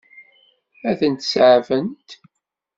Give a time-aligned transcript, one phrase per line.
[0.89, 2.09] Ad tent-seɛfent?